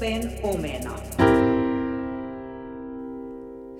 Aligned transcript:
Open 0.00 0.40
omena. 0.42 1.00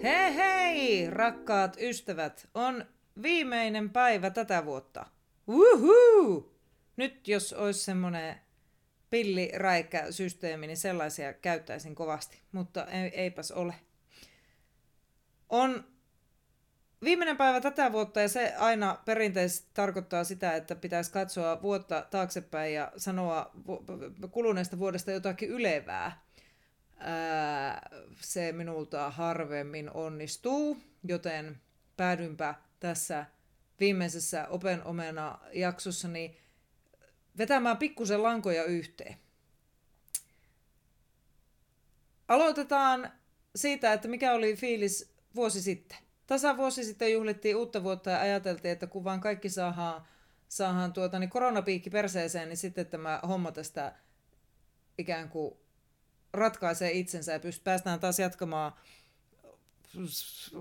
Hei 0.03 0.35
hei, 0.35 1.11
rakkaat 1.11 1.77
ystävät! 1.81 2.49
On 2.55 2.85
viimeinen 3.23 3.91
päivä 3.91 4.31
tätä 4.31 4.65
vuotta. 4.65 5.07
Uhu! 5.49 6.53
Nyt 6.97 7.29
jos 7.29 7.53
olisi 7.53 7.85
semmoinen 7.85 8.37
pilliräikkä-systeemi, 9.11 10.67
niin 10.67 10.77
sellaisia 10.77 11.33
käyttäisin 11.33 11.95
kovasti, 11.95 12.41
mutta 12.53 12.87
ei, 12.87 13.09
eipäs 13.15 13.51
ole. 13.51 13.75
On 15.49 15.85
viimeinen 17.05 17.37
päivä 17.37 17.61
tätä 17.61 17.93
vuotta 17.93 18.21
ja 18.21 18.29
se 18.29 18.55
aina 18.59 18.99
perinteisesti 19.05 19.71
tarkoittaa 19.75 20.25
sitä, 20.25 20.55
että 20.55 20.75
pitäisi 20.77 21.13
katsoa 21.13 21.63
vuotta 21.63 22.07
taaksepäin 22.11 22.75
ja 22.75 22.93
sanoa 22.97 23.51
kuluneesta 24.31 24.79
vuodesta 24.79 25.11
jotakin 25.11 25.49
ylevää. 25.49 26.23
Ää, 26.99 27.91
se 28.21 28.53
minulta 28.53 29.11
harvemmin 29.11 29.91
onnistuu, 29.91 30.79
joten 31.05 31.61
päädynpä 31.97 32.55
tässä 32.81 33.27
viimeisessä 33.81 34.47
Open 34.49 34.85
Omena 34.85 35.39
jaksossani 35.53 36.37
vetämään 37.39 37.77
pikkusen 37.77 38.23
lankoja 38.23 38.65
yhteen. 38.65 39.17
Aloitetaan 42.29 43.13
siitä, 43.57 43.93
että 43.93 44.09
mikä 44.09 44.33
oli 44.33 44.57
fiilis 44.57 45.15
vuosi 45.35 45.63
sitten. 45.63 45.99
Tasa 46.31 46.57
vuosi 46.57 46.85
sitten 46.85 47.13
juhlittiin 47.13 47.57
uutta 47.57 47.83
vuotta 47.83 48.11
ja 48.11 48.21
ajateltiin, 48.21 48.73
että 48.73 48.87
kun 48.87 49.05
vaan 49.05 49.21
kaikki 49.21 49.49
saadaan, 49.49 50.07
saadaan 50.49 50.93
tuota, 50.93 51.19
niin 51.19 51.31
koronapiikki 51.31 51.91
perseeseen, 51.91 52.49
niin 52.49 52.57
sitten 52.57 52.87
tämä 52.87 53.21
homma 53.29 53.53
tästä 53.53 53.93
ikään 54.99 55.29
kuin 55.29 55.55
ratkaisee 56.33 56.91
itsensä 56.91 57.33
ja 57.33 57.39
pyst- 57.39 57.63
päästään 57.65 58.01
taas 58.01 58.19
jatkamaan 58.19 58.73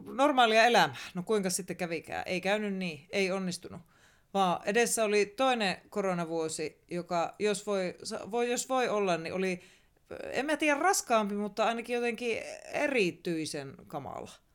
normaalia 0.06 0.66
elämää. 0.66 0.96
No 1.14 1.24
kuinka 1.24 1.50
sitten 1.50 1.76
kävikään? 1.78 2.24
Ei 2.26 2.42
käynyt 2.42 2.74
niin, 2.74 3.08
ei 3.10 3.32
onnistunut. 3.32 3.82
Vaan 4.34 4.62
edessä 4.66 5.04
oli 5.04 5.26
toinen 5.26 5.78
koronavuosi, 5.90 6.84
joka 6.92 7.36
jos 7.40 7.68
voi, 7.68 7.96
voi, 8.32 8.52
jos 8.52 8.70
voi 8.70 8.90
olla, 8.90 9.18
niin 9.18 9.34
oli, 9.34 9.62
en 10.32 10.46
mä 10.46 10.58
tiedä 10.58 10.80
raskaampi, 10.80 11.36
mutta 11.36 11.66
ainakin 11.66 11.94
jotenkin 11.94 12.38
erityisen 12.74 13.76
kamala 13.88 14.49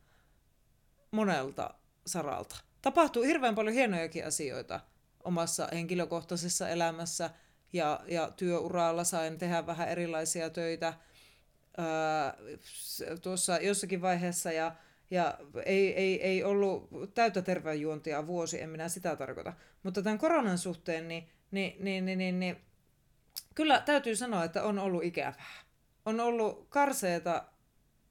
monelta 1.15 1.75
saralta. 2.07 2.57
Tapahtuu 2.83 3.23
hirveän 3.23 3.55
paljon 3.55 3.75
hienojakin 3.75 4.27
asioita 4.27 4.81
omassa 5.25 5.69
henkilökohtaisessa 5.73 6.69
elämässä 6.69 7.31
ja, 7.73 8.01
ja 8.09 8.31
työuralla 8.37 9.05
sain 9.05 9.39
tehdä 9.39 9.67
vähän 9.67 9.89
erilaisia 9.89 10.51
töitä 10.51 10.95
ää, 11.77 12.35
tuossa 13.23 13.57
jossakin 13.57 14.03
vaiheessa 14.03 14.53
ja, 14.53 14.75
ja 15.11 15.39
ei, 15.65 15.95
ei, 15.95 16.23
ei 16.23 16.45
ollut 16.45 16.89
täyttä 17.15 17.43
terveyjuontia 17.43 18.27
vuosi, 18.27 18.61
en 18.61 18.71
minä 18.71 18.89
sitä 18.89 19.17
tarkoita. 19.17 19.53
Mutta 19.83 20.03
tämän 20.03 20.19
koronan 20.19 20.59
suhteen, 20.59 21.09
niin, 21.09 21.29
niin, 21.51 21.77
niin, 21.85 22.05
niin, 22.05 22.19
niin, 22.19 22.41
niin 22.41 22.57
kyllä 23.55 23.81
täytyy 23.81 24.17
sanoa, 24.17 24.45
että 24.45 24.63
on 24.63 24.79
ollut 24.79 25.05
ikävää. 25.05 25.65
On 26.07 26.21
ollut 26.21 26.67
karseeta 26.69 27.45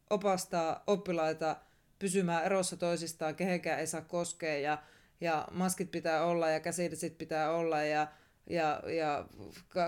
opastaa 0.10 0.84
oppilaita 0.88 1.56
pysymään 2.04 2.46
erossa 2.46 2.78
toisistaan, 2.78 3.36
kehenkään 3.36 3.80
ei 3.80 3.88
saa 3.88 4.02
koskea 4.02 4.60
ja, 4.60 4.84
ja 5.22 5.48
maskit 5.52 5.92
pitää 5.92 6.26
olla 6.26 6.50
ja 6.50 6.60
käsidesit 6.60 7.18
pitää 7.18 7.52
olla 7.52 7.84
ja, 7.84 8.08
ja, 8.50 8.82
ja 8.98 9.26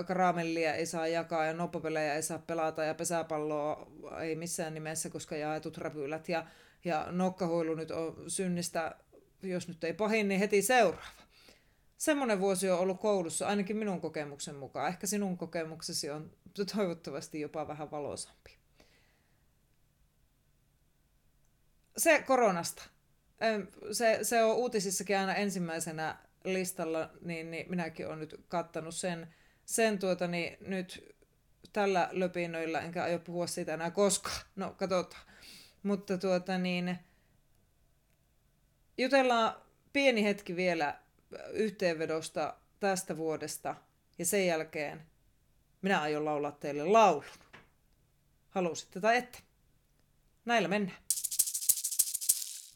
karamellia 0.05 0.73
ei 0.73 0.85
saa 0.85 1.07
jakaa 1.07 1.45
ja 1.45 1.53
noppapelejä 1.53 2.13
ei 2.13 2.21
saa 2.21 2.39
pelata 2.39 2.83
ja 2.83 2.93
pesäpalloa 2.93 3.91
ei 4.21 4.35
missään 4.35 4.73
nimessä, 4.73 5.09
koska 5.09 5.35
jaetut 5.35 5.77
räpylät 5.77 6.29
ja, 6.29 6.45
ja 6.85 7.07
nokkahuilu 7.11 7.75
nyt 7.75 7.91
on 7.91 8.23
synnistä, 8.27 8.95
jos 9.41 9.67
nyt 9.67 9.83
ei 9.83 9.93
pahin, 9.93 10.27
niin 10.27 10.39
heti 10.39 10.61
seuraava. 10.61 11.21
Semmoinen 11.97 12.39
vuosi 12.39 12.69
on 12.69 12.79
ollut 12.79 12.99
koulussa, 12.99 13.47
ainakin 13.47 13.77
minun 13.77 14.01
kokemuksen 14.01 14.55
mukaan. 14.55 14.87
Ehkä 14.87 15.07
sinun 15.07 15.37
kokemuksesi 15.37 16.09
on 16.09 16.31
toivottavasti 16.75 17.41
jopa 17.41 17.67
vähän 17.67 17.91
valoisampi. 17.91 18.64
Se 21.97 22.21
koronasta. 22.21 22.83
Se, 23.91 24.19
se 24.21 24.43
on 24.43 24.55
uutisissakin 24.55 25.17
aina 25.17 25.35
ensimmäisenä 25.35 26.17
listalla, 26.43 27.09
niin, 27.21 27.51
niin 27.51 27.69
minäkin 27.69 28.07
olen 28.07 28.19
nyt 28.19 28.45
kattanut 28.47 28.95
sen, 28.95 29.35
sen 29.65 29.99
tuota, 29.99 30.27
niin 30.27 30.57
nyt 30.61 31.15
tällä 31.73 32.09
löpinöillä, 32.11 32.81
enkä 32.81 33.03
aio 33.03 33.19
puhua 33.19 33.47
siitä 33.47 33.73
enää 33.73 33.91
koskaan. 33.91 34.45
No, 34.55 34.75
katsotaan. 34.77 35.21
Mutta 35.83 36.17
tuota 36.17 36.57
niin, 36.57 36.99
jutellaan 38.97 39.55
pieni 39.93 40.23
hetki 40.23 40.55
vielä 40.55 40.99
yhteenvedosta 41.53 42.55
tästä 42.79 43.17
vuodesta 43.17 43.75
ja 44.17 44.25
sen 44.25 44.47
jälkeen 44.47 45.05
minä 45.81 46.01
aion 46.01 46.25
laulaa 46.25 46.51
teille 46.51 46.85
laulun. 46.85 47.25
Halusitte 48.49 48.99
tai 48.99 49.17
ette. 49.17 49.39
Näillä 50.45 50.67
mennään. 50.67 51.04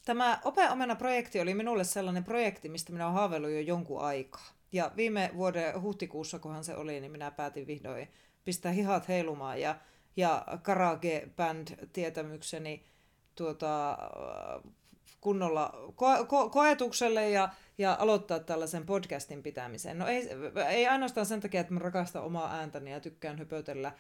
Tämä 0.10 0.40
Ope 0.44 0.70
Omena-projekti 0.70 1.42
oli 1.42 1.54
minulle 1.54 1.84
sellainen 1.84 2.24
projekti, 2.24 2.70
mistä 2.70 2.92
minä 2.92 3.06
olen 3.06 3.16
haaveillut 3.16 3.52
jo 3.52 3.60
jonkun 3.60 4.02
aikaa. 4.02 4.46
Ja 4.72 4.92
viime 4.96 5.32
vuoden 5.36 5.82
huhtikuussa, 5.82 6.40
kunhan 6.40 6.64
se 6.64 6.76
oli, 6.76 7.00
niin 7.00 7.12
minä 7.12 7.32
päätin 7.32 7.68
vihdoin 7.68 8.08
pistää 8.46 8.72
hihat 8.72 9.08
heilumaan 9.08 9.62
ja, 9.62 9.76
ja 10.18 10.46
Karage 10.62 11.30
Band-tietämykseni 11.36 12.84
tuota, 13.36 13.98
kunnolla 15.22 15.74
ko- 15.90 16.26
ko- 16.26 16.50
koetukselle 16.50 17.30
ja, 17.30 17.50
ja 17.78 17.98
aloittaa 18.00 18.40
tällaisen 18.40 18.86
podcastin 18.86 19.44
pitämisen. 19.44 20.00
No 20.00 20.08
ei, 20.08 20.30
ei 20.68 20.88
ainoastaan 20.88 21.26
sen 21.26 21.40
takia, 21.40 21.62
että 21.62 21.74
mä 21.74 21.80
rakastan 21.80 22.24
omaa 22.24 22.54
ääntäni 22.54 22.92
ja 22.92 23.00
tykkään 23.00 23.38
höpötellä, 23.40 23.92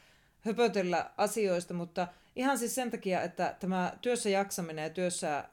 höpötellä 0.41 1.11
asioista, 1.17 1.73
mutta 1.73 2.07
ihan 2.35 2.57
siis 2.57 2.75
sen 2.75 2.91
takia, 2.91 3.21
että 3.21 3.55
tämä 3.59 3.93
työssä 4.01 4.29
jaksaminen 4.29 4.83
ja 4.83 4.89
työssä 4.89 5.43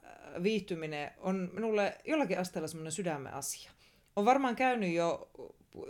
viihtyminen 0.42 1.10
on 1.18 1.50
minulle 1.52 1.98
jollakin 2.04 2.38
asteella 2.38 2.68
semmoinen 2.68 2.92
sydämen 2.92 3.34
asia. 3.34 3.70
On 4.16 4.24
varmaan 4.24 4.56
käynyt 4.56 4.92
jo 4.92 5.30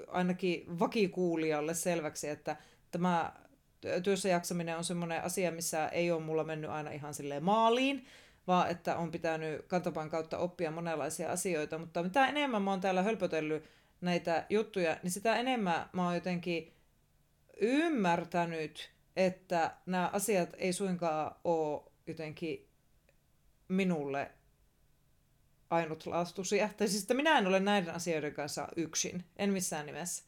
ainakin 0.07 0.79
vakikuulijalle 0.79 1.75
selväksi, 1.75 2.29
että 2.29 2.57
tämä 2.91 3.33
työssä 4.03 4.29
jaksaminen 4.29 4.77
on 4.77 4.85
semmoinen 4.85 5.25
asia, 5.25 5.53
missä 5.53 5.89
ei 5.89 6.11
ole 6.11 6.23
mulla 6.23 6.45
mennyt 6.45 6.71
aina 6.71 6.91
ihan 6.91 7.15
silleen 7.15 7.45
maaliin, 7.45 8.07
vaan 8.47 8.71
että 8.71 8.97
on 8.97 9.11
pitänyt 9.11 9.67
kantapaan 9.67 10.11
kautta 10.11 10.39
oppia 10.39 10.71
monenlaisia 10.71 11.33
asioita, 11.33 11.79
mutta 11.79 12.03
mitä 12.03 12.27
enemmän 12.27 12.63
mä 12.63 12.71
oon 12.71 12.81
täällä 12.81 13.03
hölpötellyt 13.03 13.65
näitä 14.01 14.47
juttuja, 14.51 14.97
niin 15.03 15.11
sitä 15.11 15.37
enemmän 15.37 15.89
mä 15.93 16.05
oon 16.05 16.15
jotenkin 16.15 16.73
ymmärtänyt, 17.61 18.91
että 19.17 19.77
nämä 19.87 20.11
asiat 20.13 20.55
ei 20.59 20.73
suinkaan 20.73 21.35
ole 21.45 21.83
jotenkin 22.07 22.66
minulle 23.69 24.31
ainutlaatuisia. 25.71 26.69
Tai 26.77 26.89
siis, 26.89 27.03
että 27.03 27.15
minä 27.15 27.39
en 27.39 27.47
ole 27.47 27.61
näiden 27.61 27.95
asioiden 27.95 28.35
kanssa 28.35 28.69
yksin, 28.77 29.25
en 29.37 29.53
missään 29.53 29.87
nimessä. 29.87 30.25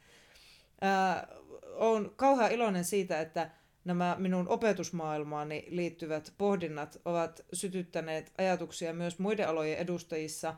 Ää, 0.80 1.28
olen 1.62 2.10
kauhean 2.16 2.52
iloinen 2.52 2.84
siitä, 2.84 3.20
että 3.20 3.50
nämä 3.84 4.16
minun 4.18 4.48
opetusmaailmaani 4.48 5.66
liittyvät 5.68 6.34
pohdinnat 6.38 7.00
ovat 7.04 7.44
sytyttäneet 7.52 8.32
ajatuksia 8.38 8.92
myös 8.92 9.18
muiden 9.18 9.48
alojen 9.48 9.78
edustajissa. 9.78 10.54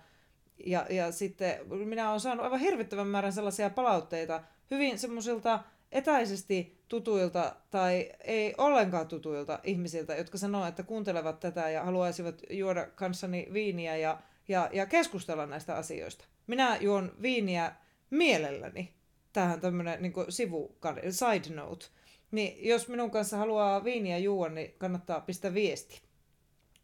Ja, 0.67 0.87
ja 0.91 1.13
sitten 1.13 1.59
minä 1.69 2.09
olen 2.09 2.21
saanut 2.21 2.45
aivan 2.45 2.61
hirvittävän 2.61 3.07
määrän 3.07 3.33
sellaisia 3.33 3.71
palautteita 3.71 4.43
hyvin 4.71 4.99
semmoisilta 4.99 5.61
etäisesti 5.93 6.80
tutuilta 6.91 7.57
tai 7.71 8.11
ei 8.25 8.55
ollenkaan 8.59 9.09
tutuilta 9.09 9.61
ihmisiltä, 9.65 10.15
jotka 10.15 10.39
sanoo, 10.39 10.67
että 10.67 10.83
kuuntelevat 10.83 11.41
tätä 11.41 11.71
ja 11.71 11.85
haluaisivat 11.85 12.43
juoda 12.51 12.87
kanssani 12.87 13.49
viiniä 13.53 13.97
ja, 13.97 14.21
ja, 14.49 14.71
ja 14.73 14.87
keskustella 14.87 15.47
näistä 15.47 15.75
asioista. 15.75 16.25
Minä 16.47 16.77
juon 16.77 17.13
viiniä 17.23 17.73
mielelläni. 18.11 18.95
Tähän 19.33 19.61
tämmöinen 19.61 20.03
niin 20.03 20.13
sivu, 20.29 20.79
side 21.11 21.55
note. 21.55 21.87
Niin 22.31 22.69
jos 22.69 22.89
minun 22.89 23.11
kanssa 23.11 23.37
haluaa 23.37 23.85
viiniä 23.85 24.19
juua, 24.19 24.49
niin 24.49 24.75
kannattaa 24.79 25.21
pistää 25.21 25.55
viesti. 25.55 26.03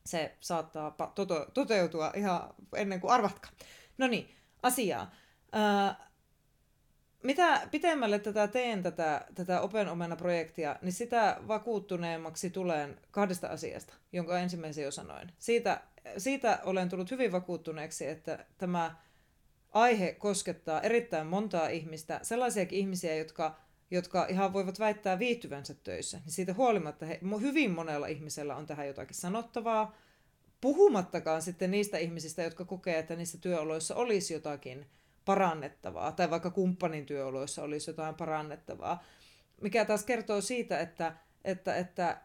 Se 0.06 0.36
saattaa 0.40 0.96
toteutua 1.54 2.12
ihan 2.16 2.54
ennen 2.76 3.00
kuin 3.00 3.10
arvatkaa. 3.10 3.50
No 3.98 4.06
niin, 4.06 4.28
asiaa. 4.62 5.10
Mitä 7.26 7.68
pitemmälle 7.70 8.18
tätä 8.18 8.48
teen, 8.48 8.82
tätä, 8.82 9.26
tätä 9.34 9.60
Open 9.60 9.88
Omena-projektia, 9.88 10.76
niin 10.82 10.92
sitä 10.92 11.36
vakuuttuneemmaksi 11.48 12.50
tulen 12.50 13.00
kahdesta 13.10 13.48
asiasta, 13.48 13.94
jonka 14.12 14.38
ensimmäisen 14.38 14.84
jo 14.84 14.90
sanoin. 14.90 15.32
Siitä, 15.38 15.80
siitä 16.18 16.60
olen 16.64 16.88
tullut 16.88 17.10
hyvin 17.10 17.32
vakuuttuneeksi, 17.32 18.06
että 18.06 18.46
tämä 18.58 18.96
aihe 19.72 20.12
koskettaa 20.12 20.80
erittäin 20.80 21.26
montaa 21.26 21.68
ihmistä, 21.68 22.20
sellaisiakin 22.22 22.78
ihmisiä, 22.78 23.16
jotka 23.16 23.56
jotka 23.90 24.26
ihan 24.28 24.52
voivat 24.52 24.78
väittää 24.78 25.18
viihtyvänsä 25.18 25.74
töissä, 25.74 26.18
niin 26.24 26.32
siitä 26.32 26.54
huolimatta 26.54 27.06
he, 27.06 27.20
hyvin 27.40 27.70
monella 27.70 28.06
ihmisellä 28.06 28.56
on 28.56 28.66
tähän 28.66 28.86
jotakin 28.86 29.16
sanottavaa, 29.16 29.94
puhumattakaan 30.60 31.42
sitten 31.42 31.70
niistä 31.70 31.98
ihmisistä, 31.98 32.42
jotka 32.42 32.64
kokee, 32.64 32.98
että 32.98 33.16
niissä 33.16 33.38
työoloissa 33.38 33.94
olisi 33.94 34.34
jotakin 34.34 34.86
parannettavaa, 35.26 36.12
tai 36.12 36.30
vaikka 36.30 36.50
kumppanin 36.50 37.06
työoloissa 37.06 37.62
olisi 37.62 37.90
jotain 37.90 38.14
parannettavaa, 38.14 39.04
mikä 39.60 39.84
taas 39.84 40.04
kertoo 40.04 40.40
siitä, 40.40 40.80
että, 40.80 41.12
että, 41.44 41.76
että 41.76 42.20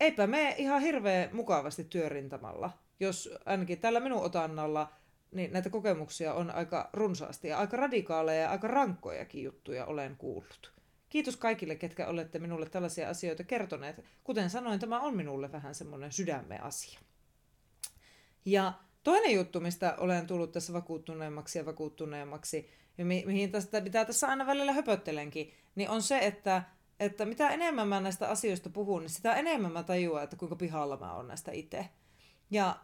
eipä 0.00 0.26
me 0.26 0.54
ihan 0.58 0.80
hirveän 0.80 1.30
mukavasti 1.32 1.84
työrintamalla, 1.84 2.70
jos 3.00 3.30
ainakin 3.46 3.80
tällä 3.80 4.00
minun 4.00 4.22
otannalla 4.22 4.92
niin 5.30 5.52
näitä 5.52 5.70
kokemuksia 5.70 6.34
on 6.34 6.50
aika 6.50 6.90
runsaasti 6.92 7.48
ja 7.48 7.58
aika 7.58 7.76
radikaaleja 7.76 8.42
ja 8.42 8.50
aika 8.50 8.68
rankkojakin 8.68 9.42
juttuja 9.42 9.86
olen 9.86 10.16
kuullut. 10.16 10.72
Kiitos 11.08 11.36
kaikille, 11.36 11.76
ketkä 11.76 12.06
olette 12.06 12.38
minulle 12.38 12.68
tällaisia 12.68 13.08
asioita 13.08 13.44
kertoneet. 13.44 14.04
Kuten 14.24 14.50
sanoin, 14.50 14.80
tämä 14.80 15.00
on 15.00 15.16
minulle 15.16 15.52
vähän 15.52 15.74
semmoinen 15.74 16.12
sydämen 16.12 16.62
asia. 16.62 17.00
Ja 18.44 18.72
toinen 19.10 19.34
juttu, 19.34 19.60
mistä 19.60 19.94
olen 19.98 20.26
tullut 20.26 20.52
tässä 20.52 20.72
vakuuttuneemmaksi 20.72 21.58
ja 21.58 21.66
vakuuttuneemmaksi, 21.66 22.70
ja 22.98 23.04
mi- 23.04 23.24
mihin 23.26 23.52
tästä, 23.52 23.80
mitä 23.80 24.04
tässä 24.04 24.28
aina 24.28 24.46
välillä 24.46 24.72
höpöttelenkin, 24.72 25.52
niin 25.74 25.90
on 25.90 26.02
se, 26.02 26.18
että, 26.18 26.62
että 27.00 27.24
mitä 27.24 27.48
enemmän 27.48 27.88
mä 27.88 28.00
näistä 28.00 28.28
asioista 28.28 28.70
puhun, 28.70 29.02
niin 29.02 29.10
sitä 29.10 29.34
enemmän 29.34 29.72
mä 29.72 29.82
tajuan, 29.82 30.24
että 30.24 30.36
kuinka 30.36 30.56
pihalla 30.56 30.96
mä 30.96 31.14
oon 31.14 31.28
näistä 31.28 31.52
itse. 31.52 31.88
Ja, 32.50 32.76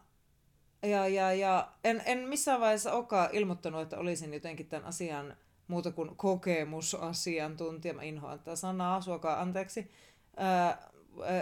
ja, 0.83 1.09
ja, 1.09 1.33
ja 1.33 1.73
en, 1.85 2.03
en 2.07 2.19
missään 2.19 2.61
vaiheessa 2.61 2.93
olekaan 2.93 3.29
ilmoittanut, 3.33 3.83
että 3.83 3.99
olisin 3.99 4.35
jotenkin 4.35 4.67
tämän 4.67 4.87
asian 4.87 5.37
muuta 5.69 5.93
kuin 5.93 6.17
kokemusasiantuntija. 6.17 7.95
Mä 7.95 8.03
inhoan 8.03 8.39
tätä 8.39 8.57
sanaa, 8.57 9.01
suokaa 9.01 9.41
anteeksi. 9.41 9.91
Ää, 10.37 10.91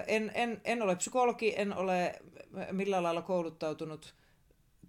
en, 0.07 0.33
en, 0.35 0.61
en 0.65 0.83
ole 0.83 0.97
psykologi, 0.97 1.55
en 1.57 1.77
ole 1.77 2.15
millään 2.73 3.03
lailla 3.03 3.23
kouluttautunut 3.23 4.15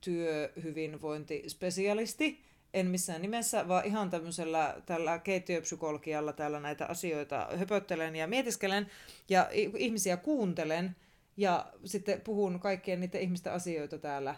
työhyvinvointispesialisti, 0.03 2.43
en 2.73 2.87
missään 2.87 3.21
nimessä, 3.21 3.67
vaan 3.67 3.85
ihan 3.85 4.09
tämmöisellä 4.09 4.81
tällä 4.85 5.19
keittiöpsykologialla 5.19 6.33
täällä 6.33 6.59
näitä 6.59 6.85
asioita 6.85 7.47
höpöttelen 7.57 8.15
ja 8.15 8.27
mietiskelen 8.27 8.91
ja 9.29 9.49
ihmisiä 9.77 10.17
kuuntelen 10.17 10.95
ja 11.37 11.65
sitten 11.85 12.21
puhun 12.21 12.59
kaikkien 12.59 12.99
niiden 12.99 13.21
ihmisten 13.21 13.53
asioita 13.53 13.97
täällä 13.97 14.35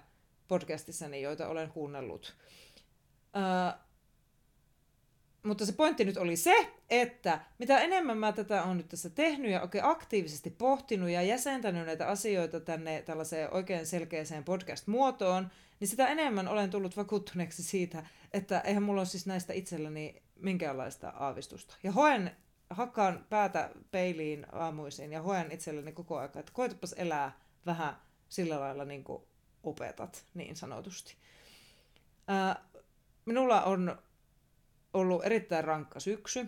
podcastissani, 0.48 1.22
joita 1.22 1.48
olen 1.48 1.70
kuunnellut. 1.70 2.36
Uh, 3.36 3.85
mutta 5.46 5.66
se 5.66 5.74
pointti 5.74 6.06
nyt 6.06 6.18
oli 6.18 6.36
se, 6.36 6.72
että 6.90 7.40
mitä 7.58 7.80
enemmän 7.80 8.18
mä 8.18 8.32
tätä 8.32 8.64
on 8.64 8.78
nyt 8.78 8.90
tässä 8.90 9.10
tehnyt 9.10 9.52
ja 9.52 9.62
oikein 9.62 9.86
aktiivisesti 9.86 10.50
pohtinut 10.50 11.10
ja 11.10 11.22
jäsentänyt 11.22 11.86
näitä 11.86 12.08
asioita 12.08 12.60
tänne 12.60 13.02
tällaiseen 13.02 13.54
oikein 13.54 13.86
selkeäseen 13.86 14.44
podcast-muotoon, 14.44 15.52
niin 15.80 15.88
sitä 15.88 16.08
enemmän 16.08 16.48
olen 16.48 16.70
tullut 16.70 16.98
vakuuttuneeksi 16.98 17.64
siitä, 17.64 18.06
että 18.34 18.60
eihän 18.60 18.84
mulla 18.84 19.02
ole 19.02 19.06
siis 19.06 19.26
näistä 19.26 19.54
itselläni 19.54 20.22
minkäänlaista 20.36 21.10
aavistusta. 21.10 21.76
Ja 21.84 21.92
hoen, 21.92 22.32
hakkaan 22.70 23.26
päätä 23.30 23.70
peiliin 23.92 24.46
aamuisin 24.52 25.12
ja 25.12 25.22
hoen 25.22 25.52
itselleni 25.52 25.92
koko 25.92 26.18
ajan, 26.18 26.32
että 26.36 26.52
koetapas 26.54 26.94
elää 26.94 27.40
vähän 27.66 27.98
sillä 28.30 28.60
lailla 28.60 28.86
niin 28.86 29.04
kuin 29.04 29.24
opetat, 29.64 30.26
niin 30.34 30.56
sanotusti. 30.56 31.16
Ää, 32.28 32.64
minulla 33.26 33.62
on 33.62 33.98
ollut 34.96 35.26
erittäin 35.26 35.64
rankka 35.64 36.00
syksy, 36.00 36.48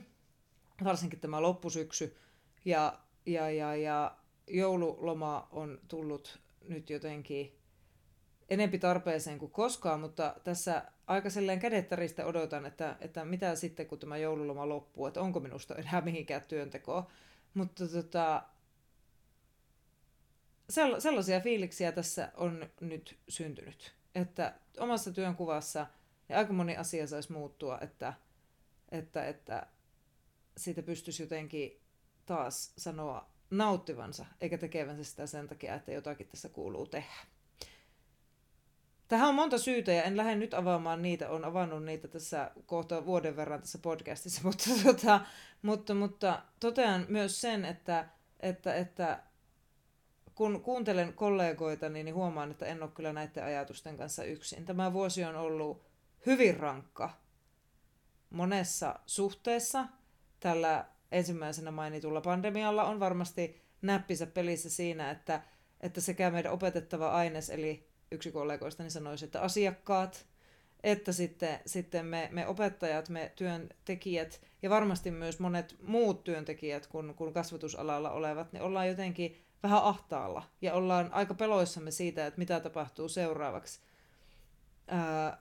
varsinkin 0.83 1.19
tämä 1.19 1.41
loppusyksy, 1.41 2.17
ja, 2.65 2.99
ja, 3.25 3.49
ja, 3.49 3.75
ja 3.75 4.17
joululoma 4.47 5.47
on 5.51 5.79
tullut 5.87 6.39
nyt 6.67 6.89
jotenkin 6.89 7.57
enempi 8.49 8.79
tarpeeseen 8.79 9.39
kuin 9.39 9.51
koskaan, 9.51 9.99
mutta 9.99 10.35
tässä 10.43 10.83
aika 11.07 11.29
silleen 11.29 11.59
kädettarista 11.59 12.25
odotan, 12.25 12.65
että, 12.65 12.95
että 13.01 13.25
mitä 13.25 13.55
sitten 13.55 13.87
kun 13.87 13.99
tämä 13.99 14.17
joululoma 14.17 14.69
loppuu, 14.69 15.05
että 15.05 15.21
onko 15.21 15.39
minusta 15.39 15.75
enää 15.75 16.01
mihinkään 16.01 16.41
työntekoa. 16.47 17.11
Mutta 17.53 17.87
tota, 17.87 18.43
sellaisia 20.99 21.39
fiiliksiä 21.39 21.91
tässä 21.91 22.31
on 22.37 22.69
nyt 22.81 23.17
syntynyt, 23.29 23.95
että 24.15 24.53
omassa 24.79 25.11
työnkuvassa 25.11 25.87
ja 26.29 26.37
aika 26.37 26.53
moni 26.53 26.77
asia 26.77 27.07
saisi 27.07 27.31
muuttua, 27.31 27.79
että, 27.81 28.13
että, 28.91 29.25
että 29.27 29.67
siitä 30.57 30.83
pystyisi 30.83 31.23
jotenkin 31.23 31.81
taas 32.25 32.73
sanoa 32.77 33.29
nauttivansa, 33.49 34.25
eikä 34.41 34.57
tekevänsä 34.57 35.03
sitä 35.03 35.27
sen 35.27 35.47
takia, 35.47 35.75
että 35.75 35.91
jotakin 35.91 36.27
tässä 36.27 36.49
kuuluu 36.49 36.87
tehdä. 36.87 37.15
Tähän 39.07 39.29
on 39.29 39.35
monta 39.35 39.57
syytä 39.57 39.91
ja 39.91 40.03
en 40.03 40.17
lähde 40.17 40.35
nyt 40.35 40.53
avaamaan 40.53 41.01
niitä, 41.01 41.29
on 41.29 41.45
avannut 41.45 41.83
niitä 41.83 42.07
tässä 42.07 42.51
kohta 42.65 43.05
vuoden 43.05 43.35
verran 43.35 43.61
tässä 43.61 43.77
podcastissa, 43.77 44.41
mutta, 44.47 44.69
tota, 44.83 45.21
mutta, 45.61 45.93
mutta 45.93 46.43
totean 46.59 47.05
myös 47.09 47.41
sen, 47.41 47.65
että, 47.65 48.09
että, 48.39 48.75
että 48.75 49.23
kun 50.35 50.61
kuuntelen 50.61 51.13
kollegoita, 51.13 51.89
niin 51.89 52.13
huomaan, 52.13 52.51
että 52.51 52.65
en 52.65 52.83
ole 52.83 52.91
kyllä 52.91 53.13
näiden 53.13 53.43
ajatusten 53.43 53.97
kanssa 53.97 54.23
yksin. 54.23 54.65
Tämä 54.65 54.93
vuosi 54.93 55.23
on 55.23 55.35
ollut 55.35 55.85
hyvin 56.25 56.57
rankka 56.57 57.26
monessa 58.29 58.99
suhteessa. 59.05 59.85
Tällä 60.39 60.85
ensimmäisenä 61.11 61.71
mainitulla 61.71 62.21
pandemialla 62.21 62.83
on 62.83 62.99
varmasti 62.99 63.61
näppisä 63.81 64.25
pelissä 64.27 64.69
siinä, 64.69 65.11
että, 65.11 65.41
että 65.81 66.01
sekä 66.01 66.31
meidän 66.31 66.53
opetettava 66.53 67.11
aines, 67.11 67.49
eli 67.49 67.87
yksi 68.11 68.31
kollegoista 68.31 68.83
niin 68.83 68.91
sanoisi, 68.91 69.25
että 69.25 69.41
asiakkaat, 69.41 70.25
että 70.83 71.11
sitten, 71.11 71.59
sitten 71.65 72.05
me, 72.05 72.29
me 72.31 72.47
opettajat, 72.47 73.09
me 73.09 73.31
työntekijät 73.35 74.41
ja 74.61 74.69
varmasti 74.69 75.11
myös 75.11 75.39
monet 75.39 75.75
muut 75.81 76.23
työntekijät 76.23 76.87
kuin, 76.87 77.13
kuin 77.13 77.33
kasvatusalalla 77.33 78.11
olevat, 78.11 78.53
niin 78.53 78.63
ollaan 78.63 78.87
jotenkin 78.87 79.37
vähän 79.63 79.83
ahtaalla 79.83 80.43
ja 80.61 80.73
ollaan 80.73 81.13
aika 81.13 81.33
peloissamme 81.33 81.91
siitä, 81.91 82.25
että 82.25 82.37
mitä 82.37 82.59
tapahtuu 82.59 83.09
seuraavaksi. 83.09 83.79
Ää, 84.87 85.37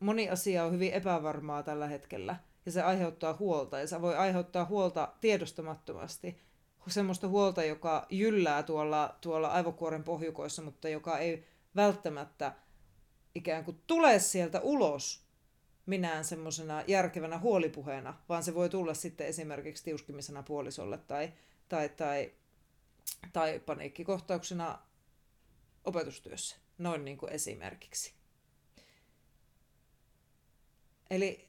moni 0.00 0.30
asia 0.30 0.64
on 0.64 0.72
hyvin 0.72 0.92
epävarmaa 0.92 1.62
tällä 1.62 1.86
hetkellä 1.86 2.36
ja 2.66 2.72
se 2.72 2.82
aiheuttaa 2.82 3.36
huolta 3.38 3.78
ja 3.78 3.86
se 3.86 4.02
voi 4.02 4.16
aiheuttaa 4.16 4.64
huolta 4.64 5.12
tiedostamattomasti. 5.20 6.40
Semmoista 6.88 7.28
huolta, 7.28 7.64
joka 7.64 8.06
jyllää 8.10 8.62
tuolla, 8.62 9.16
tuolla 9.20 9.48
aivokuoren 9.48 10.04
pohjukoissa, 10.04 10.62
mutta 10.62 10.88
joka 10.88 11.18
ei 11.18 11.46
välttämättä 11.76 12.52
ikään 13.34 13.64
kuin 13.64 13.80
tule 13.86 14.18
sieltä 14.18 14.60
ulos 14.60 15.24
minään 15.86 16.24
semmoisena 16.24 16.84
järkevänä 16.86 17.38
huolipuheena, 17.38 18.14
vaan 18.28 18.42
se 18.42 18.54
voi 18.54 18.68
tulla 18.68 18.94
sitten 18.94 19.26
esimerkiksi 19.26 19.84
tiuskimisena 19.84 20.42
puolisolle 20.42 20.98
tai, 20.98 21.32
tai, 21.68 21.88
tai, 21.88 22.32
tai 23.32 23.60
paniikkikohtauksena 23.66 24.78
opetustyössä, 25.84 26.56
noin 26.78 27.04
niin 27.04 27.18
kuin 27.18 27.32
esimerkiksi. 27.32 28.17
Eli 31.10 31.48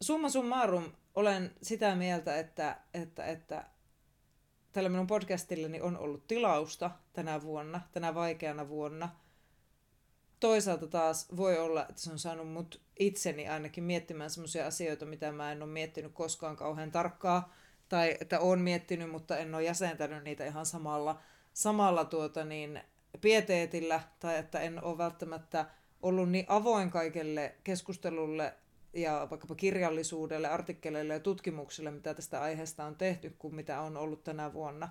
summa 0.00 0.28
summarum 0.28 0.92
olen 1.14 1.54
sitä 1.62 1.94
mieltä, 1.94 2.38
että, 2.38 2.76
että, 2.94 3.26
että 3.26 3.64
tällä 4.72 4.88
minun 4.88 5.06
podcastilleni 5.06 5.80
on 5.80 5.98
ollut 5.98 6.26
tilausta 6.26 6.90
tänä 7.12 7.42
vuonna, 7.42 7.80
tänä 7.92 8.14
vaikeana 8.14 8.68
vuonna– 8.68 9.08
toisaalta 10.40 10.86
taas 10.86 11.36
voi 11.36 11.58
olla, 11.58 11.86
että 11.88 12.02
se 12.02 12.10
on 12.10 12.18
saanut 12.18 12.52
mut 12.52 12.80
itseni 12.98 13.48
ainakin 13.48 13.84
miettimään 13.84 14.30
sellaisia 14.30 14.66
asioita, 14.66 15.06
mitä 15.06 15.32
mä 15.32 15.52
en 15.52 15.62
ole 15.62 15.70
miettinyt 15.70 16.12
koskaan 16.12 16.56
kauhean 16.56 16.92
tarkkaa, 16.92 17.54
tai 17.88 18.16
että 18.20 18.40
olen 18.40 18.60
miettinyt, 18.60 19.10
mutta 19.10 19.38
en 19.38 19.54
ole 19.54 19.62
jäsentänyt 19.62 20.24
niitä 20.24 20.46
ihan 20.46 20.66
samalla, 20.66 21.20
samalla 21.52 22.04
tuota 22.04 22.44
niin, 22.44 22.80
pieteetillä, 23.20 24.00
tai 24.20 24.38
että 24.38 24.60
en 24.60 24.84
ole 24.84 24.98
välttämättä 24.98 25.66
ollut 26.02 26.30
niin 26.30 26.46
avoin 26.48 26.90
kaikelle 26.90 27.54
keskustelulle 27.64 28.54
ja 28.94 29.26
vaikkapa 29.30 29.54
kirjallisuudelle, 29.54 30.48
artikkeleille 30.48 31.14
ja 31.14 31.20
tutkimuksille, 31.20 31.90
mitä 31.90 32.14
tästä 32.14 32.40
aiheesta 32.40 32.84
on 32.84 32.96
tehty, 32.96 33.34
kuin 33.38 33.54
mitä 33.54 33.80
on 33.80 33.96
ollut 33.96 34.24
tänä 34.24 34.52
vuonna. 34.52 34.88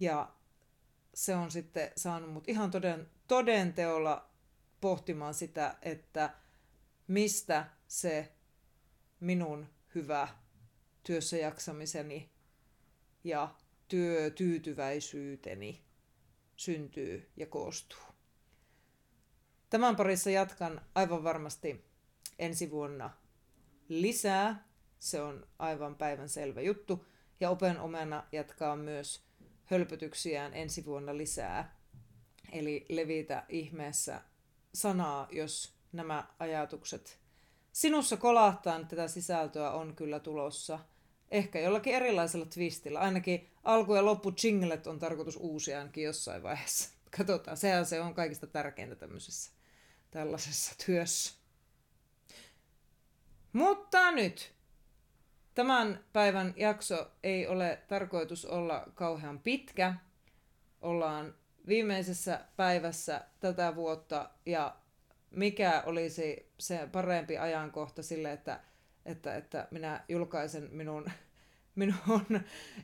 Ja 0.00 0.32
se 1.14 1.34
on 1.34 1.50
sitten 1.50 1.90
saanut 1.96 2.32
mut 2.32 2.48
ihan 2.48 2.70
toden, 3.28 3.72
teolla 3.74 4.28
pohtimaan 4.80 5.34
sitä, 5.34 5.76
että 5.82 6.34
mistä 7.06 7.66
se 7.88 8.32
minun 9.20 9.66
hyvä 9.94 10.28
työssä 11.02 11.36
jaksamiseni 11.36 12.30
ja 13.24 13.54
työtyytyväisyyteni 13.88 15.84
syntyy 16.56 17.30
ja 17.36 17.46
koostuu. 17.46 17.98
Tämän 19.70 19.96
parissa 19.96 20.30
jatkan 20.30 20.80
aivan 20.94 21.24
varmasti 21.24 21.84
ensi 22.38 22.70
vuonna 22.70 23.10
lisää 23.88 24.68
Se 24.98 25.22
on 25.22 25.46
aivan 25.58 25.94
päivän 25.94 26.28
selvä 26.28 26.60
juttu. 26.60 27.06
Ja 27.40 27.50
Open 27.50 27.80
Omena 27.80 28.24
jatkaa 28.32 28.76
myös 28.76 29.22
hölpötyksiään 29.64 30.54
ensi 30.54 30.84
vuonna 30.84 31.16
lisää. 31.16 31.76
Eli 32.52 32.86
levitä 32.88 33.44
ihmeessä 33.48 34.20
sanaa, 34.74 35.28
jos 35.30 35.74
nämä 35.92 36.26
ajatukset 36.38 37.18
sinussa 37.78 38.16
kolahtaa, 38.16 38.84
tätä 38.84 39.08
sisältöä 39.08 39.70
on 39.70 39.96
kyllä 39.96 40.20
tulossa. 40.20 40.78
Ehkä 41.30 41.60
jollakin 41.60 41.94
erilaisella 41.94 42.46
twistillä. 42.46 43.00
Ainakin 43.00 43.50
alku- 43.64 43.94
ja 43.94 44.04
loppu 44.04 44.32
jinglet 44.44 44.86
on 44.86 44.98
tarkoitus 44.98 45.36
uusia 45.36 45.78
ainakin 45.78 46.04
jossain 46.04 46.42
vaiheessa. 46.42 46.90
Katsotaan, 47.16 47.56
sehän 47.56 47.86
se 47.86 48.00
on 48.00 48.14
kaikista 48.14 48.46
tärkeintä 48.46 48.96
tämmöisessä 48.96 49.52
tällaisessa 50.10 50.74
työssä. 50.86 51.37
Mutta 53.58 54.10
nyt. 54.10 54.52
Tämän 55.54 56.04
päivän 56.12 56.54
jakso 56.56 57.10
ei 57.22 57.46
ole 57.46 57.78
tarkoitus 57.88 58.44
olla 58.44 58.86
kauhean 58.94 59.38
pitkä. 59.38 59.94
Ollaan 60.82 61.34
viimeisessä 61.66 62.40
päivässä 62.56 63.24
tätä 63.40 63.74
vuotta 63.74 64.30
ja 64.46 64.76
mikä 65.30 65.82
olisi 65.86 66.52
se 66.58 66.88
parempi 66.92 67.38
ajankohta 67.38 68.02
sille, 68.02 68.32
että, 68.32 68.60
että, 69.06 69.36
että 69.36 69.68
minä 69.70 70.04
julkaisen 70.08 70.68
minun, 70.72 71.10
minun 71.74 72.40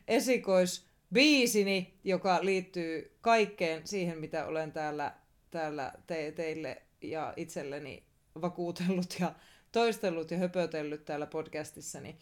esikoisbiisini, 0.08 1.98
joka 2.04 2.38
liittyy 2.42 3.16
kaikkeen 3.20 3.86
siihen, 3.86 4.18
mitä 4.18 4.46
olen 4.46 4.72
täällä, 4.72 5.14
täällä 5.50 5.92
te, 6.06 6.32
teille 6.32 6.82
ja 7.00 7.34
itselleni 7.36 8.02
vakuutellut 8.40 9.16
ja 9.20 9.34
toistellut 9.74 10.30
ja 10.30 10.38
höpötellyt 10.38 11.04
täällä 11.04 11.26
podcastissani. 11.26 12.16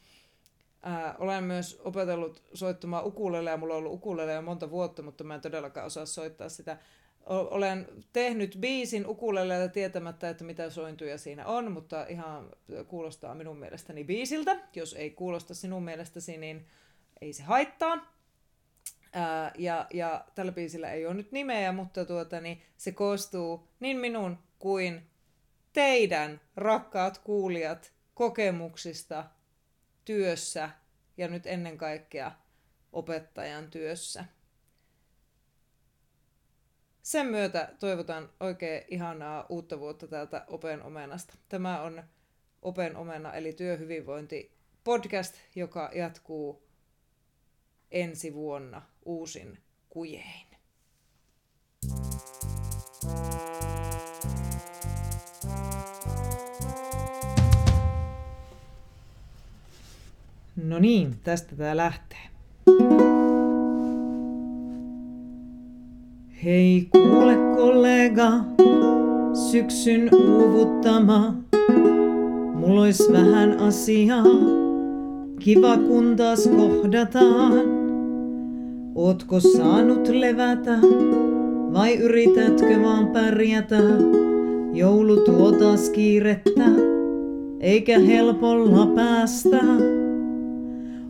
Ää, 0.83 1.15
olen 1.19 1.45
myös 1.45 1.81
opetellut 1.85 2.43
soittamaan 2.55 3.07
ukulele 3.07 3.51
ja 3.51 3.57
mulla 3.57 3.75
on 3.75 3.79
ollut 3.79 3.93
ukulele 3.93 4.33
jo 4.33 4.43
monta 4.43 4.71
vuotta, 4.71 5.03
mutta 5.03 5.25
mä 5.25 5.35
en 5.35 5.41
todellakaan 5.41 5.87
osaa 5.87 6.07
soittaa 6.07 6.49
sitä. 6.49 6.79
Olen 7.27 7.87
tehnyt 8.13 8.57
biisin 8.61 9.07
ukulele 9.07 9.69
tietämättä, 9.69 10.29
että 10.29 10.45
mitä 10.45 10.71
sointuja 10.71 11.19
siinä 11.19 11.47
on, 11.47 11.73
mutta 11.73 12.07
ihan 12.07 12.51
kuulostaa 12.89 13.35
minun 13.35 13.57
mielestäni 13.57 14.05
biisiltä. 14.05 14.57
Jos 14.75 14.95
ei 14.95 15.11
kuulosta 15.11 15.55
sinun 15.55 15.83
mielestäsi, 15.83 16.37
niin 16.37 16.67
ei 17.21 17.33
se 17.33 17.43
haittaa. 17.43 18.13
Ää, 19.13 19.53
ja, 19.59 19.87
ja 19.95 20.25
tällä 20.35 20.53
biisillä 20.53 20.93
ei 20.93 21.07
ole 21.07 21.15
nyt 21.15 21.33
nimeä, 21.33 21.73
mutta 21.73 22.05
tuota, 22.05 22.41
niin 22.41 22.63
se 22.77 22.93
koostuu 22.93 23.69
niin 23.81 23.97
minun 23.97 24.39
kuin 24.59 25.12
teidän, 25.73 26.41
rakkaat 26.57 27.19
kuulijat, 27.19 27.93
kokemuksista 28.15 29.25
työssä 30.05 30.71
ja 31.17 31.29
nyt 31.29 31.47
ennen 31.47 31.79
kaikkea 31.79 32.33
opettajan 32.93 33.71
työssä. 33.71 34.25
Sen 37.03 37.27
myötä 37.27 37.75
toivotan 37.81 38.29
oikein 38.41 38.85
ihanaa 38.89 39.47
uutta 39.49 39.81
vuotta 39.81 40.07
täältä 40.07 40.45
Open 40.47 40.83
Omenasta. 40.83 41.35
Tämä 41.49 41.83
on 41.83 42.03
Open 42.63 42.97
Omena 42.97 43.35
eli 43.35 43.53
työhyvinvointi 43.53 44.57
podcast, 44.85 45.35
joka 45.55 45.91
jatkuu 45.95 46.63
ensi 47.91 48.35
vuonna 48.35 48.83
uusin 49.05 49.59
kujein. 49.89 50.47
No 60.73 60.79
niin, 60.79 61.15
tästä 61.25 61.57
tää 61.57 61.77
lähtee. 61.77 62.19
Hei 66.45 66.89
kuule 66.91 67.37
kollega, 67.57 68.31
syksyn 69.51 70.11
uuvuttama. 70.15 71.35
Mulla 72.55 72.81
ois 72.81 73.09
vähän 73.13 73.59
asiaa, 73.59 74.25
kiva 75.39 75.77
kun 75.77 76.17
taas 76.17 76.49
kohdataan. 76.57 77.53
Ootko 78.95 79.41
saanut 79.41 80.09
levätä 80.09 80.79
vai 81.73 81.95
yritätkö 81.95 82.83
vaan 82.83 83.07
pärjätä? 83.07 83.81
Joulu 84.73 85.17
tuo 85.17 85.53
taas 85.53 85.91
kiirettä, 85.91 86.65
eikä 87.61 87.99
helpolla 87.99 88.87
päästä. 88.87 89.59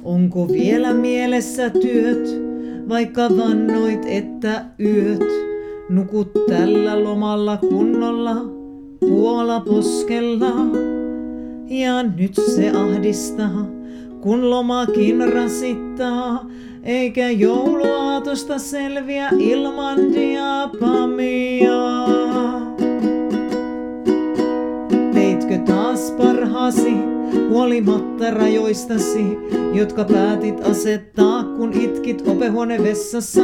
Onko 0.04 0.48
vielä 0.48 0.94
mielessä 0.94 1.70
työt, 1.70 2.42
vaikka 2.88 3.22
vannoit, 3.36 4.04
että 4.06 4.64
yöt 4.80 5.24
nukut 5.88 6.32
tällä 6.48 7.04
lomalla 7.04 7.56
kunnolla 7.56 8.36
puola 9.00 9.60
poskella. 9.60 10.52
Ja 11.68 12.02
nyt 12.02 12.34
se 12.34 12.70
ahdistaa, 12.70 13.66
kun 14.20 14.50
lomakin 14.50 15.32
rasittaa, 15.32 16.46
eikä 16.82 17.30
jouluaatosta 17.30 18.58
selviä 18.58 19.28
ilman 19.38 19.98
diapamiaa. 20.12 21.42
Teitkö 25.12 25.58
taas 25.58 26.10
parhaasi? 26.10 27.11
Huolimatta 27.48 28.30
rajoistasi, 28.30 29.38
jotka 29.74 30.04
päätit 30.04 30.60
asettaa, 30.60 31.44
kun 31.44 31.72
itkit 31.72 32.26
vessassa. 32.82 33.42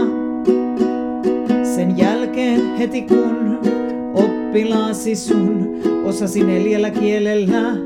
Sen 1.75 1.99
jälkeen 1.99 2.77
heti 2.77 3.03
kun 3.03 3.59
oppilaasi 4.15 5.17
sun 5.17 5.77
osasi 6.05 6.45
neljällä 6.45 6.91
kielellä 6.91 7.77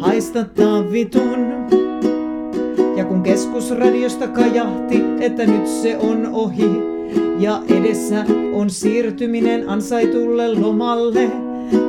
haistattaa 0.00 0.92
vitun. 0.92 1.46
Ja 2.96 3.04
kun 3.04 3.22
keskusradiosta 3.22 4.28
kajahti, 4.28 5.02
että 5.20 5.46
nyt 5.46 5.66
se 5.66 5.98
on 5.98 6.28
ohi, 6.32 6.70
ja 7.38 7.62
edessä 7.68 8.24
on 8.52 8.70
siirtyminen 8.70 9.68
ansaitulle 9.68 10.54
lomalle, 10.54 11.30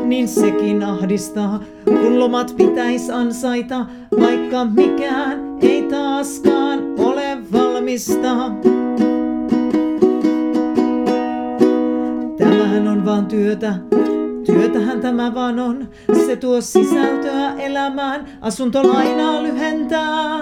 niin 0.03 0.27
sekin 0.27 0.83
ahdistaa, 0.83 1.63
kun 1.85 2.19
lomat 2.19 2.53
pitäis 2.57 3.09
ansaita, 3.09 3.85
vaikka 4.19 4.65
mikään 4.65 5.57
ei 5.61 5.81
taaskaan 5.83 6.79
ole 6.97 7.37
valmista. 7.53 8.51
Tämähän 12.37 12.87
on 12.87 13.05
vaan 13.05 13.25
työtä, 13.25 13.75
Työtähän 14.45 14.99
tämä 14.99 15.35
vaan 15.35 15.59
on, 15.59 15.89
se 16.25 16.35
tuo 16.35 16.61
sisältöä 16.61 17.53
elämään, 17.57 18.25
asuntolainaa 18.41 19.43
lyhentää. 19.43 20.39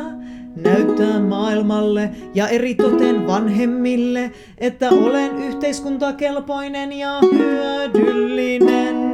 Näyttää 0.56 1.20
maailmalle 1.20 2.10
ja 2.36 2.48
eritoten 2.48 3.28
vanhemmille, 3.28 4.32
että 4.58 4.90
olen 4.90 5.38
yhteiskuntakelpoinen 5.38 6.94
ja 6.94 7.20
hyödyllinen. 7.34 9.07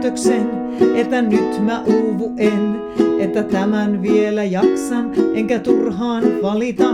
Päätöksen, 0.00 0.50
että 0.94 1.22
nyt 1.22 1.64
mä 1.64 1.82
uuvu 1.86 2.32
en, 2.36 2.76
että 3.18 3.42
tämän 3.42 4.02
vielä 4.02 4.44
jaksan, 4.44 5.10
enkä 5.34 5.58
turhaan 5.58 6.24
valita. 6.42 6.90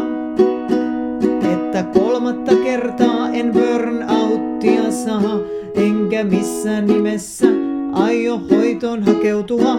Että 1.52 1.82
kolmatta 1.82 2.54
kertaa 2.64 3.30
en 3.30 3.52
burnouttia 3.52 4.90
saa, 4.90 5.38
enkä 5.74 6.24
missään 6.24 6.86
nimessä 6.86 7.46
aio 7.92 8.40
hoitoon 8.50 9.02
hakeutua. 9.02 9.78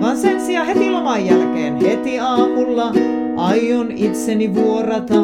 Vaan 0.00 0.16
sen 0.16 0.40
sijaan 0.40 0.66
heti 0.66 0.90
loman 0.90 1.26
jälkeen, 1.26 1.76
heti 1.76 2.18
aamulla, 2.18 2.92
aion 3.36 3.90
itseni 3.90 4.54
vuorata 4.54 5.22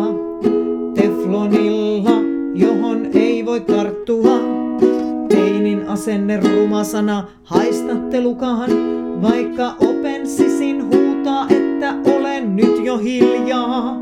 teflonilla, 0.94 2.20
johon 2.54 3.06
ei 3.14 3.47
voi 3.47 3.61
tarttua 3.61 4.58
teinin 5.28 5.88
asenne 5.88 6.37
ruma 6.37 6.85
sana 6.85 7.25
haistattelukaan, 7.44 8.70
vaikka 9.23 9.75
open 9.80 10.26
sisin 10.26 10.85
huutaa, 10.85 11.47
että 11.50 11.94
olen 12.04 12.56
nyt 12.56 12.85
jo 12.85 12.99
hiljaa. 12.99 14.00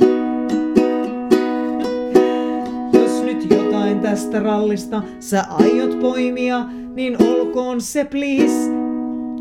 Jos 2.92 3.22
nyt 3.22 3.50
jotain 3.50 4.00
tästä 4.00 4.40
rallista 4.40 5.02
sä 5.20 5.44
aiot 5.48 6.00
poimia, 6.00 6.64
niin 6.94 7.16
olkoon 7.22 7.80
se 7.80 8.04
please 8.04 8.70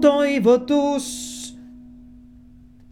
toivotus. 0.01 1.35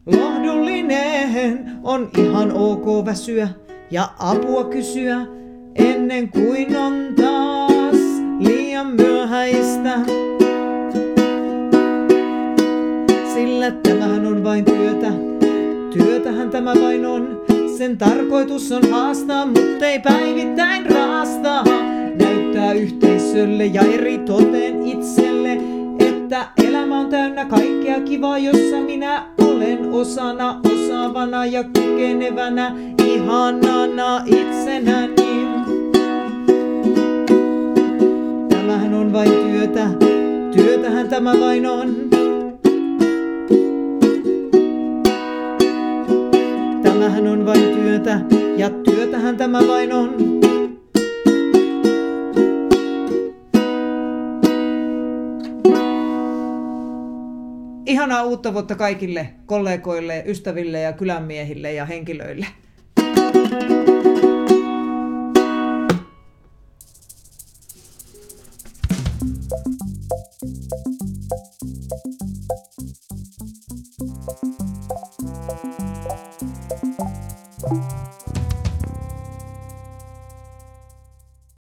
Lohdullinen 0.06 1.72
on 1.84 2.10
ihan 2.18 2.52
ok 2.52 3.06
väsyä 3.06 3.48
ja 3.92 4.10
apua 4.20 4.64
kysyä 4.64 5.26
ennen 5.76 6.30
kuin 6.30 6.54
liian 6.84 7.16
myöhäistä. 8.84 10.00
Sillä 13.34 13.72
tämähän 13.72 14.26
on 14.26 14.44
vain 14.44 14.66
työtä, 14.66 15.12
työtähän 15.94 16.50
tämä 16.50 16.74
vain 16.82 17.06
on. 17.06 17.42
Sen 17.78 17.98
tarkoitus 17.98 18.72
on 18.72 18.92
haastaa, 18.92 19.46
mutta 19.46 19.86
ei 19.86 20.00
päivittäin 20.00 20.86
raastaa. 20.86 21.64
Näyttää 22.20 22.74
yhteisölle 22.74 23.66
ja 23.66 23.82
eri 23.82 24.18
toteen 24.18 24.88
itselle, 24.88 25.58
että 26.00 26.46
elämä 26.68 27.00
on 27.00 27.10
täynnä 27.10 27.46
kaikkea 27.46 28.00
kivaa, 28.02 28.38
jossa 28.38 28.82
minä 28.86 29.24
olen 29.38 29.92
osana, 29.92 30.60
osaavana 30.74 31.46
ja 31.46 31.64
kykenevänä, 31.64 32.76
ihanana 33.06 34.24
itsenäni. 34.26 35.23
On 39.04 39.14
vain 39.14 39.32
työtä, 39.32 39.90
työtähän 40.56 41.10
tämä 41.10 41.40
vain 41.40 41.66
on. 41.66 41.96
Tämähän 46.84 47.28
on 47.28 47.46
vain 47.46 47.70
työtä, 47.70 48.22
ja 48.58 48.70
työtähän 48.70 49.38
tämä 49.38 49.68
vain 49.68 49.94
on. 49.94 50.16
Ihanaa 57.86 58.24
uutta 58.24 58.54
vuotta 58.54 58.76
kaikille 58.76 59.30
kollegoille, 59.46 60.24
ystäville 60.28 60.80
ja 60.80 60.94
kylänmiehille 60.94 61.74
ja 61.74 61.86
henkilöille. 61.86 62.46